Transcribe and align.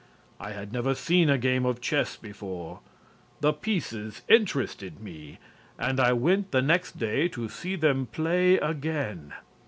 I 0.39 0.53
had 0.53 0.73
never 0.73 0.95
seen 0.95 1.29
a 1.29 1.37
game 1.37 1.63
of 1.63 1.79
chess 1.79 2.15
before; 2.17 2.79
the 3.39 3.53
pieces 3.53 4.23
interested 4.27 4.99
me 4.99 5.37
and 5.77 5.99
I 5.99 6.11
went 6.11 6.49
the 6.49 6.63
next 6.63 6.97
day 6.97 7.27
to 7.27 7.47
see 7.47 7.75
them 7.75 8.07
play 8.07 8.55
again. 8.57 9.35